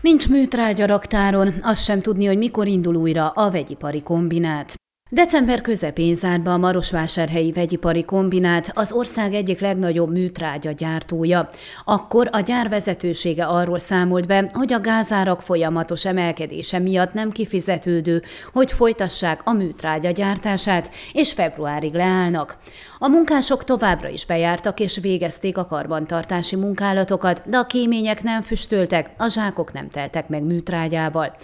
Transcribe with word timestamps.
Nincs 0.00 0.28
műtrágya 0.28 0.86
raktáron, 0.86 1.52
azt 1.62 1.82
sem 1.82 2.00
tudni, 2.00 2.26
hogy 2.26 2.38
mikor 2.38 2.66
indul 2.66 2.94
újra 2.94 3.28
a 3.28 3.50
vegyipari 3.50 4.02
kombinát. 4.02 4.79
December 5.12 5.60
közepén 5.60 6.14
zárt 6.14 6.42
be 6.42 6.50
a 6.50 6.56
Marosvásárhelyi 6.56 7.52
Vegyipari 7.52 8.04
Kombinát, 8.04 8.70
az 8.74 8.92
ország 8.92 9.34
egyik 9.34 9.60
legnagyobb 9.60 10.10
műtrágya 10.10 10.70
gyártója. 10.70 11.48
Akkor 11.84 12.28
a 12.32 12.40
gyár 12.40 12.68
vezetősége 12.68 13.44
arról 13.44 13.78
számolt 13.78 14.26
be, 14.26 14.50
hogy 14.52 14.72
a 14.72 14.80
gázárak 14.80 15.40
folyamatos 15.40 16.04
emelkedése 16.04 16.78
miatt 16.78 17.12
nem 17.12 17.30
kifizetődő, 17.30 18.22
hogy 18.52 18.72
folytassák 18.72 19.40
a 19.44 19.52
műtrágya 19.52 20.10
gyártását, 20.10 20.90
és 21.12 21.32
februárig 21.32 21.94
leállnak. 21.94 22.56
A 22.98 23.08
munkások 23.08 23.64
továbbra 23.64 24.08
is 24.08 24.26
bejártak 24.26 24.80
és 24.80 24.98
végezték 25.02 25.58
a 25.58 25.66
karbantartási 25.66 26.56
munkálatokat, 26.56 27.42
de 27.46 27.56
a 27.56 27.66
kémények 27.66 28.22
nem 28.22 28.42
füstöltek, 28.42 29.10
a 29.18 29.28
zsákok 29.28 29.72
nem 29.72 29.88
teltek 29.88 30.28
meg 30.28 30.42
műtrágyával. 30.42 31.34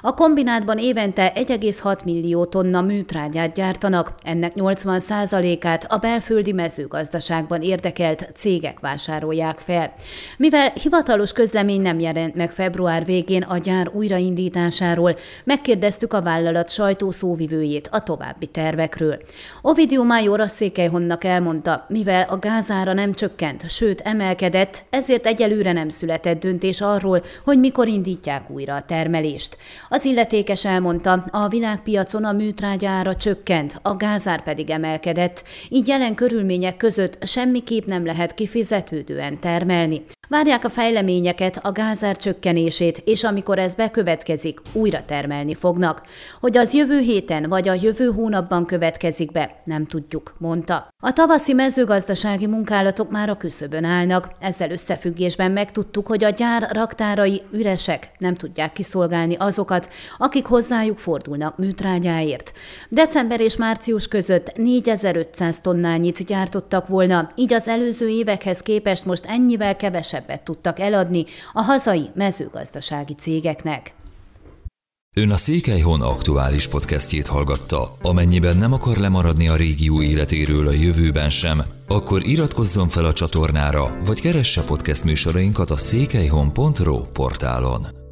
A 0.00 0.14
kombinátban 0.14 0.78
évente 0.78 1.32
1,6 1.34 2.04
millió 2.04 2.44
tonna 2.44 2.80
műtrágya 2.80 3.14
műtrágyát 3.16 3.54
gyártanak, 3.54 4.12
ennek 4.22 4.52
80%-át 4.54 5.84
a 5.88 5.96
belföldi 5.96 6.52
mezőgazdaságban 6.52 7.62
érdekelt 7.62 8.28
cégek 8.34 8.80
vásárolják 8.80 9.58
fel. 9.58 9.92
Mivel 10.36 10.72
hivatalos 10.82 11.32
közlemény 11.32 11.80
nem 11.80 11.98
jelent 11.98 12.34
meg 12.34 12.50
február 12.50 13.04
végén 13.04 13.42
a 13.42 13.58
gyár 13.58 13.88
újraindításáról, 13.92 15.16
megkérdeztük 15.44 16.12
a 16.12 16.22
vállalat 16.22 16.70
sajtószóvivőjét 16.70 17.88
a 17.92 18.02
további 18.02 18.46
tervekről. 18.46 19.18
Ovidiu 19.62 20.04
Major 20.04 20.40
a 20.40 20.46
Székelyhonnak 20.46 21.24
elmondta, 21.24 21.86
mivel 21.88 22.26
a 22.28 22.38
gázára 22.38 22.92
nem 22.92 23.12
csökkent, 23.12 23.70
sőt 23.70 24.00
emelkedett, 24.00 24.84
ezért 24.90 25.26
egyelőre 25.26 25.72
nem 25.72 25.88
született 25.88 26.40
döntés 26.40 26.80
arról, 26.80 27.22
hogy 27.44 27.58
mikor 27.58 27.88
indítják 27.88 28.50
újra 28.50 28.74
a 28.74 28.82
termelést. 28.82 29.56
Az 29.88 30.04
illetékes 30.04 30.64
elmondta, 30.64 31.24
a 31.30 31.48
világpiacon 31.48 32.24
a 32.24 32.32
műtrágyára 32.32 33.05
ára 33.06 33.16
csökkent, 33.16 33.78
a 33.82 33.96
gázár 33.96 34.42
pedig 34.42 34.70
emelkedett, 34.70 35.44
így 35.68 35.88
jelen 35.88 36.14
körülmények 36.14 36.76
között 36.76 37.26
semmiképp 37.26 37.84
nem 37.84 38.04
lehet 38.04 38.34
kifizetődően 38.34 39.40
termelni. 39.40 40.04
Várják 40.28 40.64
a 40.64 40.68
fejleményeket, 40.68 41.58
a 41.62 41.72
gázár 41.72 42.16
csökkenését, 42.16 43.02
és 43.04 43.24
amikor 43.24 43.58
ez 43.58 43.74
bekövetkezik, 43.74 44.60
újra 44.72 45.04
termelni 45.04 45.54
fognak. 45.54 46.02
Hogy 46.40 46.56
az 46.56 46.74
jövő 46.74 46.98
héten 46.98 47.48
vagy 47.48 47.68
a 47.68 47.76
jövő 47.80 48.06
hónapban 48.06 48.66
következik 48.66 49.32
be, 49.32 49.62
nem 49.64 49.86
tudjuk, 49.86 50.34
mondta. 50.38 50.88
A 51.02 51.12
tavaszi 51.12 51.52
mezőgazdasági 51.52 52.46
munkálatok 52.46 53.10
már 53.10 53.28
a 53.28 53.36
küszöbön 53.36 53.84
állnak. 53.84 54.30
Ezzel 54.40 54.70
összefüggésben 54.70 55.50
megtudtuk, 55.50 56.06
hogy 56.06 56.24
a 56.24 56.30
gyár 56.30 56.68
raktárai 56.72 57.42
üresek, 57.52 58.10
nem 58.18 58.34
tudják 58.34 58.72
kiszolgálni 58.72 59.34
azokat, 59.34 59.90
akik 60.18 60.46
hozzájuk 60.46 60.98
fordulnak 60.98 61.58
műtrágyáért. 61.58 62.52
December 62.96 63.40
és 63.40 63.56
március 63.56 64.08
között 64.08 64.52
4500 64.56 65.60
tonnányit 65.60 66.24
gyártottak 66.24 66.88
volna, 66.88 67.30
így 67.34 67.52
az 67.52 67.68
előző 67.68 68.08
évekhez 68.08 68.58
képest 68.58 69.04
most 69.04 69.24
ennyivel 69.24 69.76
kevesebb 69.76 70.16
kevesebbet 70.16 70.44
tudtak 70.44 70.80
eladni 70.80 71.24
a 71.52 71.62
hazai 71.62 72.10
mezőgazdasági 72.14 73.14
cégeknek. 73.14 73.94
Ön 75.16 75.30
a 75.30 75.36
Székelyhon 75.36 76.00
aktuális 76.00 76.68
podcastjét 76.68 77.26
hallgatta. 77.26 77.96
Amennyiben 78.02 78.56
nem 78.56 78.72
akar 78.72 78.96
lemaradni 78.96 79.48
a 79.48 79.56
régió 79.56 80.02
életéről 80.02 80.66
a 80.66 80.72
jövőben 80.72 81.30
sem, 81.30 81.62
akkor 81.88 82.26
iratkozzon 82.26 82.88
fel 82.88 83.04
a 83.04 83.12
csatornára, 83.12 83.96
vagy 84.04 84.20
keresse 84.20 84.64
podcast 84.64 85.04
műsorainkat 85.04 85.70
a 85.70 85.76
székelyhon.pro 85.76 87.00
portálon. 87.00 88.05